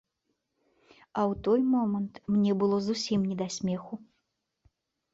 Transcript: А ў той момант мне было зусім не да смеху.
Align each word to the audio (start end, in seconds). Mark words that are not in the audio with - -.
А 1.17 1.21
ў 1.25 1.33
той 1.49 1.61
момант 1.75 2.13
мне 2.33 2.51
было 2.65 2.83
зусім 2.89 3.19
не 3.31 3.35
да 3.45 3.53
смеху. 3.61 3.95